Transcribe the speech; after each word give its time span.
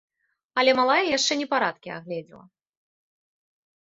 Але 0.61 0.71
малая 0.79 1.03
яшчэ 1.17 1.33
непарадкі 1.43 1.89
агледзела. 1.99 2.43